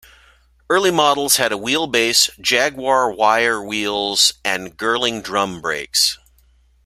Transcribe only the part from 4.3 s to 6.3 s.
and Girling drum brakes.